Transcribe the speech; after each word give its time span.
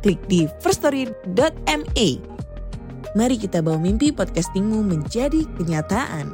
klik 0.00 0.20
di 0.26 0.48
firststory.me. 0.64 2.08
Mari 3.10 3.36
kita 3.36 3.60
bawa 3.60 3.78
mimpi 3.78 4.14
podcastingmu 4.14 4.80
menjadi 4.86 5.44
kenyataan. 5.60 6.32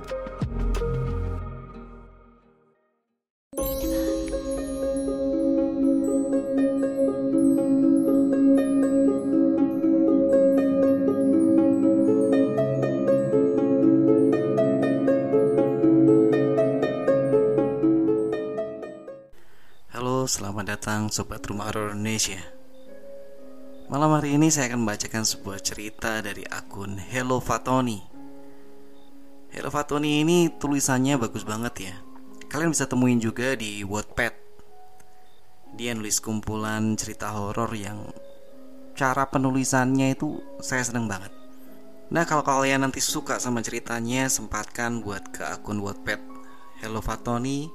Halo, 19.96 20.28
selamat 20.28 20.76
datang 20.76 21.08
Sobat 21.08 21.40
Rumah 21.48 21.72
Horor 21.72 21.96
Indonesia 21.96 22.55
Malam 23.86 24.18
hari 24.18 24.34
ini 24.34 24.50
saya 24.50 24.74
akan 24.74 24.82
membacakan 24.82 25.22
sebuah 25.22 25.62
cerita 25.62 26.18
dari 26.18 26.42
akun 26.42 26.98
Hello 26.98 27.38
Fatoni. 27.38 28.02
Hello 29.54 29.70
Fatoni 29.70 30.26
ini 30.26 30.50
tulisannya 30.50 31.14
bagus 31.14 31.46
banget 31.46 31.74
ya. 31.78 31.94
Kalian 32.50 32.74
bisa 32.74 32.90
temuin 32.90 33.22
juga 33.22 33.54
di 33.54 33.86
Wattpad. 33.86 34.34
Dia 35.78 35.94
nulis 35.94 36.18
kumpulan 36.18 36.98
cerita 36.98 37.30
horor 37.30 37.70
yang 37.78 38.10
cara 38.98 39.30
penulisannya 39.30 40.18
itu 40.18 40.42
saya 40.58 40.82
seneng 40.82 41.06
banget. 41.06 41.30
Nah 42.10 42.26
kalau 42.26 42.42
kalian 42.42 42.82
nanti 42.82 42.98
suka 42.98 43.38
sama 43.38 43.62
ceritanya 43.62 44.26
Sempatkan 44.26 44.98
buat 44.98 45.30
ke 45.30 45.46
akun 45.46 45.78
Wattpad 45.78 46.18
Hello 46.82 46.98
Fatoni 46.98 47.70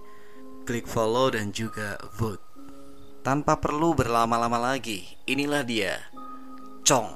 klik 0.67 0.91
follow 0.91 1.31
dan 1.31 1.55
juga 1.55 1.95
vote. 2.19 2.50
Tanpa 3.21 3.61
perlu 3.61 3.93
berlama-lama 3.93 4.57
lagi, 4.57 5.05
inilah 5.29 5.61
dia, 5.61 6.09
Chong. 6.81 7.13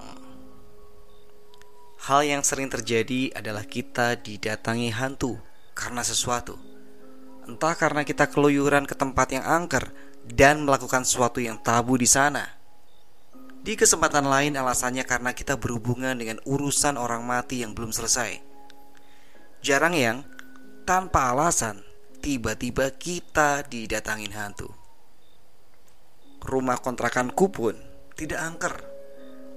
Hal 2.06 2.22
yang 2.22 2.46
sering 2.46 2.70
terjadi 2.70 3.34
adalah 3.34 3.66
kita 3.66 4.14
didatangi 4.14 4.94
hantu 4.94 5.42
karena 5.74 6.06
sesuatu. 6.06 6.62
Entah 7.50 7.74
karena 7.74 8.06
kita 8.06 8.30
keluyuran 8.30 8.86
ke 8.86 8.94
tempat 8.94 9.34
yang 9.34 9.42
angker 9.50 9.90
dan 10.22 10.62
melakukan 10.62 11.02
sesuatu 11.02 11.42
yang 11.42 11.58
tabu 11.66 11.98
di 11.98 12.06
sana. 12.06 12.54
Di 13.66 13.74
kesempatan 13.74 14.30
lain 14.30 14.54
alasannya 14.62 15.10
karena 15.10 15.34
kita 15.34 15.58
berhubungan 15.58 16.14
dengan 16.22 16.38
urusan 16.46 17.02
orang 17.02 17.26
mati 17.26 17.66
yang 17.66 17.74
belum 17.74 17.90
selesai. 17.90 18.46
Jarang 19.66 19.98
yang 19.98 20.22
tanpa 20.86 21.34
alasan 21.34 21.82
tiba-tiba 22.22 22.94
kita 22.94 23.66
didatangin 23.66 24.38
hantu. 24.38 24.85
Rumah 26.46 26.78
kontrakanku 26.78 27.50
pun 27.50 27.74
tidak 28.14 28.40
angker. 28.40 28.76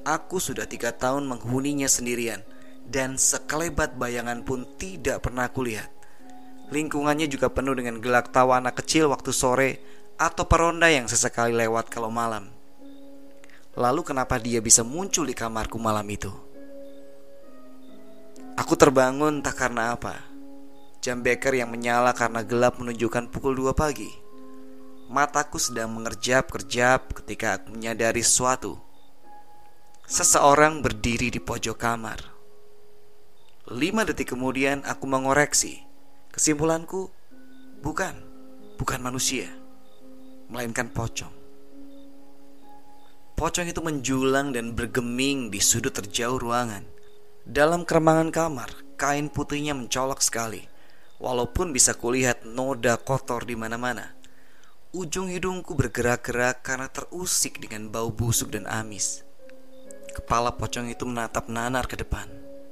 Aku 0.09 0.41
sudah 0.41 0.65
tiga 0.65 0.97
tahun 0.97 1.29
menghuninya 1.29 1.85
sendirian 1.85 2.41
dan 2.89 3.21
sekelebat 3.21 4.01
bayangan 4.01 4.41
pun 4.41 4.65
tidak 4.81 5.21
pernah 5.21 5.53
kulihat. 5.53 5.93
Lingkungannya 6.73 7.29
juga 7.29 7.53
penuh 7.53 7.77
dengan 7.77 8.01
gelak 8.01 8.33
tawa 8.33 8.57
anak 8.57 8.81
kecil 8.81 9.13
waktu 9.13 9.37
sore 9.37 9.71
atau 10.17 10.49
peronda 10.49 10.89
yang 10.89 11.05
sesekali 11.05 11.53
lewat 11.53 11.93
kalau 11.93 12.09
malam. 12.09 12.49
Lalu 13.77 14.01
kenapa 14.03 14.41
dia 14.41 14.65
bisa 14.65 14.81
muncul 14.81 15.29
di 15.29 15.37
kamarku 15.37 15.77
malam 15.77 16.09
itu? 16.09 16.33
Aku 18.57 18.75
terbangun 18.75 19.39
tak 19.45 19.55
karena 19.61 19.95
apa 19.95 20.29
Jam 20.99 21.23
beker 21.23 21.55
yang 21.55 21.71
menyala 21.71 22.11
karena 22.11 22.43
gelap 22.43 22.83
menunjukkan 22.83 23.31
pukul 23.31 23.55
2 23.55 23.71
pagi. 23.71 24.11
Mataku 25.09 25.57
sedang 25.57 25.97
mengerjap-kerjap 25.97 27.17
ketika 27.25 27.57
aku 27.57 27.73
menyadari 27.73 28.21
sesuatu. 28.21 28.77
Seseorang 30.05 30.85
berdiri 30.85 31.33
di 31.33 31.41
pojok 31.41 31.81
kamar. 31.81 32.21
Lima 33.73 34.05
detik 34.05 34.37
kemudian 34.37 34.85
aku 34.85 35.09
mengoreksi. 35.09 35.81
Kesimpulanku, 36.29 37.09
bukan, 37.81 38.21
bukan 38.77 39.01
manusia, 39.01 39.49
melainkan 40.53 40.93
pocong. 40.93 41.33
Pocong 43.33 43.65
itu 43.65 43.81
menjulang 43.81 44.53
dan 44.53 44.77
bergeming 44.77 45.49
di 45.49 45.59
sudut 45.65 45.97
terjauh 45.97 46.37
ruangan. 46.37 46.85
Dalam 47.49 47.89
keremangan 47.89 48.29
kamar, 48.29 48.71
kain 49.01 49.33
putihnya 49.33 49.73
mencolok 49.73 50.21
sekali 50.21 50.69
Walaupun 51.19 51.75
bisa 51.75 51.99
kulihat 51.99 52.47
noda 52.47 52.95
kotor 52.95 53.43
di 53.43 53.59
mana-mana, 53.59 54.15
ujung 54.97 55.29
hidungku 55.29 55.77
bergerak-gerak 55.77 56.65
karena 56.65 56.89
terusik 56.89 57.61
dengan 57.61 57.93
bau 57.93 58.09
busuk 58.09 58.53
dan 58.53 58.65
amis. 58.65 59.25
Kepala 60.17 60.57
pocong 60.57 60.89
itu 60.89 61.05
menatap 61.05 61.53
nanar 61.53 61.85
ke 61.85 61.95
depan. 61.95 62.27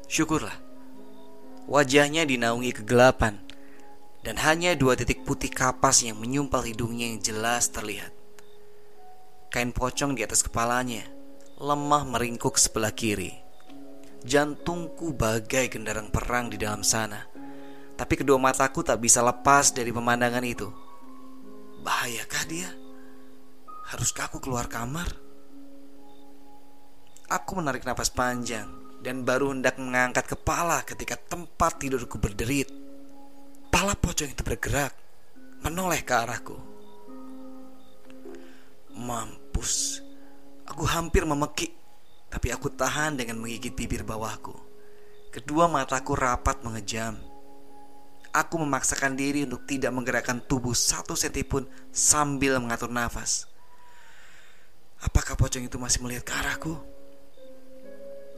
Syukurlah. 0.09 0.57
Wajahnya 1.69 2.25
dinaungi 2.25 2.73
kegelapan 2.83 3.43
dan 4.25 4.39
hanya 4.43 4.75
dua 4.75 4.95
titik 4.95 5.23
putih 5.27 5.51
kapas 5.51 6.03
yang 6.07 6.19
menyumpal 6.19 6.63
hidungnya 6.63 7.11
yang 7.11 7.21
jelas 7.21 7.69
terlihat. 7.71 8.15
Kain 9.51 9.71
pocong 9.71 10.15
di 10.15 10.23
atas 10.25 10.43
kepalanya 10.47 11.05
lemah 11.59 12.07
meringkuk 12.07 12.57
sebelah 12.57 12.95
kiri. 12.95 13.35
Jantungku 14.27 15.15
bagai 15.15 15.71
gendarang 15.71 16.11
perang 16.11 16.51
di 16.51 16.59
dalam 16.59 16.83
sana 16.83 17.37
tapi 17.97 18.15
kedua 18.21 18.37
mataku 18.37 18.85
tak 18.85 19.01
bisa 19.01 19.25
lepas 19.25 19.73
dari 19.73 19.89
pemandangan 19.89 20.45
itu. 20.45 20.69
Bahayakah 21.87 22.45
dia? 22.51 22.67
Haruskah 23.87 24.27
aku 24.27 24.43
keluar 24.43 24.67
kamar? 24.67 25.07
Aku 27.31 27.55
menarik 27.55 27.87
napas 27.87 28.11
panjang 28.11 28.67
dan 29.07 29.23
baru 29.23 29.55
hendak 29.55 29.79
mengangkat 29.79 30.27
kepala 30.27 30.83
ketika 30.83 31.15
tempat 31.15 31.79
tidurku 31.79 32.19
berderit. 32.19 32.67
Pala 33.71 33.95
pocong 33.95 34.35
itu 34.35 34.43
bergerak, 34.43 34.91
menoleh 35.63 36.03
ke 36.03 36.11
arahku. 36.11 36.59
Mampus, 38.99 40.03
aku 40.67 40.83
hampir 40.91 41.23
memekik, 41.23 41.71
tapi 42.27 42.51
aku 42.51 42.67
tahan 42.75 43.15
dengan 43.15 43.39
menggigit 43.39 43.79
bibir 43.79 44.03
bawahku. 44.03 44.59
Kedua 45.31 45.71
mataku 45.71 46.19
rapat 46.19 46.67
mengejam 46.67 47.15
Aku 48.37 48.61
memaksakan 48.61 49.17
diri 49.17 49.49
untuk 49.49 49.65
tidak 49.65 49.97
menggerakkan 49.97 50.45
tubuh 50.45 50.77
satu 50.77 51.17
senti 51.17 51.41
pun 51.41 51.65
sambil 51.89 52.61
mengatur 52.61 52.93
nafas. 52.93 53.49
Apakah 55.01 55.41
pocong 55.41 55.65
itu 55.65 55.81
masih 55.81 56.05
melihat 56.05 56.29
ke 56.29 56.37
arahku? 56.37 56.77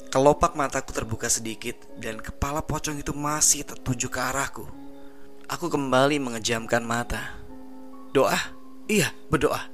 Kelopak 0.09 0.55
mataku 0.55 0.95
terbuka 0.95 1.27
sedikit 1.27 1.75
dan 1.99 2.23
kepala 2.23 2.63
pocong 2.63 3.03
itu 3.03 3.11
masih 3.11 3.67
tertuju 3.67 4.07
ke 4.07 4.23
arahku. 4.23 4.71
Aku 5.51 5.67
kembali 5.67 6.23
mengejamkan 6.23 6.87
mata. 6.87 7.35
Doa? 8.15 8.39
Iya, 8.87 9.11
berdoa. 9.27 9.67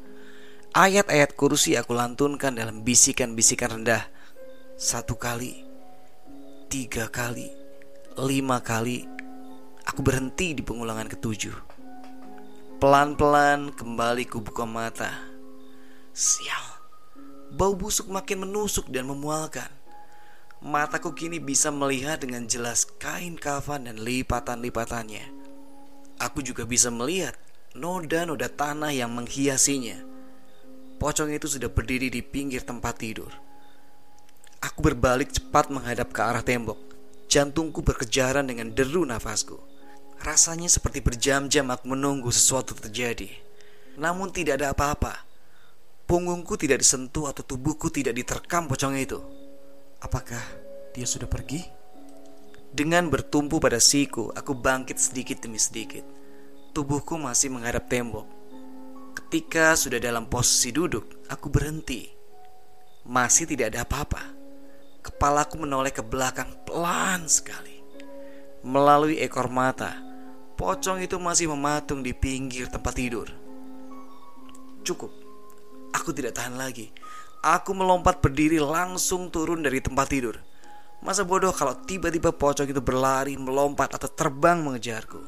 Ayat-ayat 0.75 1.37
kursi 1.39 1.77
aku 1.77 1.93
lantunkan 1.93 2.57
dalam 2.57 2.81
bisikan-bisikan 2.81 3.79
rendah. 3.79 4.09
Satu 4.75 5.15
kali, 5.15 5.63
tiga 6.67 7.07
kali, 7.13 7.47
lima 8.19 8.59
kali, 8.59 9.07
Aku 9.95 10.03
berhenti 10.03 10.59
di 10.59 10.63
pengulangan 10.67 11.07
ketujuh. 11.07 11.55
Pelan-pelan 12.83 13.71
kembali 13.79 14.27
kubuka 14.27 14.67
mata. 14.67 15.23
Sial, 16.11 16.83
bau 17.55 17.79
busuk 17.79 18.11
makin 18.11 18.43
menusuk 18.43 18.91
dan 18.91 19.07
memualkan. 19.07 19.71
Mataku 20.59 21.15
kini 21.15 21.39
bisa 21.39 21.71
melihat 21.71 22.19
dengan 22.19 22.43
jelas 22.51 22.91
kain 22.99 23.39
kafan 23.39 23.87
dan 23.87 24.03
lipatan-lipatannya. 24.03 25.31
Aku 26.19 26.43
juga 26.43 26.67
bisa 26.67 26.91
melihat 26.91 27.39
noda-noda 27.79 28.51
tanah 28.51 28.91
yang 28.91 29.15
menghiasinya. 29.15 30.03
Pocong 30.99 31.31
itu 31.31 31.47
sudah 31.47 31.71
berdiri 31.71 32.11
di 32.11 32.19
pinggir 32.19 32.67
tempat 32.67 32.99
tidur. 32.99 33.31
Aku 34.59 34.83
berbalik 34.83 35.31
cepat 35.31 35.71
menghadap 35.71 36.11
ke 36.11 36.19
arah 36.19 36.43
tembok. 36.43 36.83
Jantungku 37.31 37.79
berkejaran 37.87 38.51
dengan 38.51 38.75
deru 38.75 39.07
nafasku. 39.07 39.74
Rasanya 40.25 40.73
seperti 40.73 41.05
berjam-jam 41.05 41.69
aku 41.69 41.85
menunggu 41.93 42.33
sesuatu 42.33 42.73
terjadi. 42.73 43.29
Namun 44.01 44.33
tidak 44.33 44.57
ada 44.57 44.73
apa-apa. 44.73 45.21
punggungku 46.05 46.57
tidak 46.61 46.81
disentuh 46.85 47.29
atau 47.33 47.45
tubuhku 47.45 47.93
tidak 47.93 48.17
diterkam 48.17 48.65
pocong 48.65 48.97
itu. 48.97 49.21
Apakah 50.01 50.41
dia 50.97 51.05
sudah 51.05 51.29
pergi? 51.29 51.65
Dengan 52.73 53.09
bertumpu 53.09 53.61
pada 53.61 53.81
siku, 53.81 54.33
aku 54.33 54.53
bangkit 54.53 54.97
sedikit 54.97 55.45
demi 55.45 55.61
sedikit. 55.61 56.05
Tubuhku 56.73 57.21
masih 57.21 57.53
menghadap 57.53 57.89
tembok. 57.89 58.25
Ketika 59.17 59.77
sudah 59.77 60.01
dalam 60.01 60.29
posisi 60.29 60.73
duduk, 60.73 61.29
aku 61.29 61.53
berhenti. 61.53 62.09
Masih 63.05 63.45
tidak 63.45 63.77
ada 63.77 63.85
apa-apa. 63.85 64.25
Kepalaku 65.05 65.65
menoleh 65.65 65.93
ke 65.93 66.01
belakang 66.01 66.53
pelan 66.65 67.29
sekali. 67.29 67.81
Melalui 68.65 69.21
ekor 69.21 69.53
mata, 69.53 70.14
pocong 70.55 71.03
itu 71.03 71.19
masih 71.19 71.51
mematung 71.51 72.01
di 72.01 72.15
pinggir 72.15 72.71
tempat 72.71 72.95
tidur. 72.95 73.29
Cukup, 74.85 75.11
aku 75.95 76.11
tidak 76.15 76.39
tahan 76.39 76.59
lagi. 76.59 76.91
Aku 77.45 77.77
melompat 77.77 78.25
berdiri 78.25 78.57
langsung 78.57 79.29
turun 79.29 79.61
dari 79.61 79.79
tempat 79.85 80.07
tidur. 80.09 80.41
Masa 81.05 81.21
bodoh 81.21 81.53
kalau 81.53 81.77
tiba-tiba 81.85 82.33
pocong 82.33 82.73
itu 82.73 82.81
berlari, 82.81 83.37
melompat 83.37 83.93
atau 83.93 84.09
terbang 84.09 84.65
mengejarku. 84.65 85.21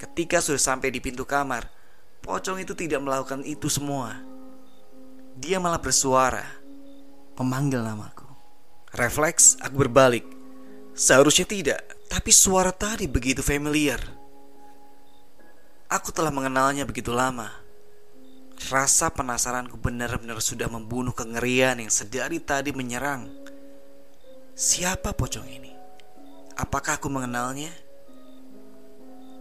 Ketika 0.00 0.40
sudah 0.40 0.60
sampai 0.60 0.88
di 0.88 1.00
pintu 1.04 1.28
kamar, 1.28 1.68
pocong 2.24 2.64
itu 2.64 2.72
tidak 2.72 3.04
melakukan 3.04 3.44
itu 3.44 3.68
semua. 3.68 4.16
Dia 5.36 5.60
malah 5.60 5.76
bersuara, 5.76 6.44
memanggil 7.36 7.84
namaku. 7.84 8.24
Refleks, 8.96 9.60
aku 9.60 9.84
berbalik. 9.84 10.24
Seharusnya 10.96 11.44
tidak, 11.44 11.80
tapi 12.06 12.30
suara 12.30 12.70
tadi 12.70 13.10
begitu 13.10 13.42
familiar. 13.42 14.00
Aku 15.86 16.10
telah 16.10 16.34
mengenalnya 16.34 16.82
begitu 16.82 17.14
lama. 17.14 17.50
Rasa 18.66 19.12
penasaranku 19.12 19.78
benar-benar 19.78 20.40
sudah 20.42 20.66
membunuh 20.66 21.14
kengerian 21.14 21.78
yang 21.78 21.92
sedari 21.92 22.42
tadi 22.42 22.74
menyerang. 22.74 23.30
Siapa 24.56 25.12
pocong 25.12 25.46
ini? 25.46 25.70
Apakah 26.56 26.96
aku 26.96 27.12
mengenalnya? 27.12 27.70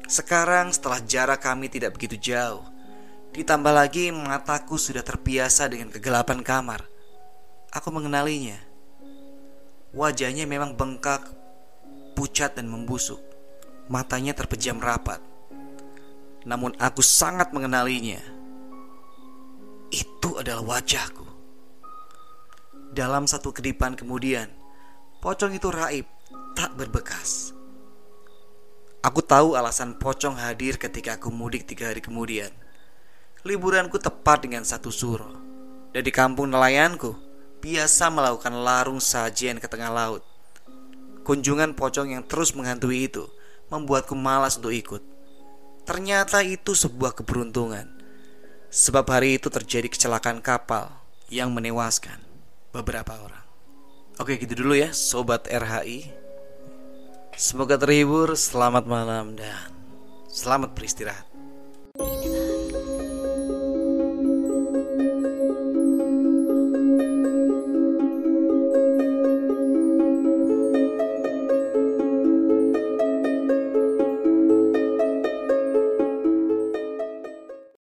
Sekarang 0.05 0.69
setelah 0.69 1.01
jarak 1.01 1.41
kami 1.41 1.71
tidak 1.71 1.97
begitu 1.97 2.19
jauh, 2.19 2.61
ditambah 3.33 3.73
lagi 3.73 4.13
mataku 4.13 4.77
sudah 4.77 5.01
terbiasa 5.01 5.65
dengan 5.65 5.89
kegelapan 5.89 6.45
kamar. 6.45 6.85
Aku 7.73 7.89
mengenalinya. 7.89 8.59
Wajahnya 9.95 10.45
memang 10.45 10.75
bengkak, 10.77 11.25
pucat 12.15 12.55
dan 12.55 12.71
membusuk. 12.71 13.19
Matanya 13.91 14.33
terpejam 14.33 14.81
rapat. 14.81 15.21
Namun 16.47 16.73
aku 16.81 17.03
sangat 17.03 17.53
mengenalinya. 17.53 18.17
Itu 19.93 20.41
adalah 20.41 20.65
wajahku. 20.65 21.27
Dalam 22.95 23.27
satu 23.27 23.51
kedipan 23.51 23.93
kemudian, 23.93 24.47
pocong 25.19 25.53
itu 25.53 25.67
raib, 25.69 26.07
tak 26.55 26.73
berbekas. 26.79 27.51
Aku 29.05 29.21
tahu 29.21 29.53
alasan 29.53 30.01
pocong 30.01 30.33
hadir 30.39 30.81
ketika 30.81 31.21
aku 31.21 31.29
mudik 31.29 31.69
tiga 31.69 31.93
hari 31.93 32.01
kemudian. 32.01 32.49
Liburanku 33.45 34.01
tepat 34.01 34.49
dengan 34.49 34.65
satu 34.65 34.89
suro. 34.89 35.29
Dari 35.93 36.09
kampung 36.09 36.49
nelayanku, 36.49 37.13
biasa 37.61 38.09
melakukan 38.09 38.55
larung 38.65 38.97
sajian 38.97 39.61
ke 39.61 39.69
tengah 39.69 39.93
laut. 39.93 40.34
Kunjungan 41.25 41.73
pocong 41.73 42.13
yang 42.13 42.23
terus 42.23 42.53
menghantui 42.53 43.09
itu 43.09 43.25
membuatku 43.73 44.13
malas 44.13 44.61
untuk 44.61 44.71
ikut. 44.71 45.01
Ternyata 45.89 46.45
itu 46.45 46.77
sebuah 46.77 47.17
keberuntungan. 47.17 47.89
Sebab 48.69 49.09
hari 49.09 49.41
itu 49.41 49.49
terjadi 49.49 49.89
kecelakaan 49.89 50.45
kapal 50.45 50.93
yang 51.33 51.49
menewaskan 51.49 52.21
beberapa 52.69 53.17
orang. 53.17 53.45
Oke 54.15 54.39
gitu 54.39 54.55
dulu 54.55 54.79
ya 54.79 54.95
Sobat 54.95 55.43
RHI 55.51 56.07
Semoga 57.35 57.75
terhibur, 57.75 58.31
selamat 58.31 58.87
malam 58.87 59.35
dan 59.35 59.75
selamat 60.31 60.71
beristirahat 60.71 61.34